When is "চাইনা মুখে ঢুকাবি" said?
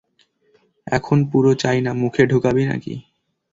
1.53-2.63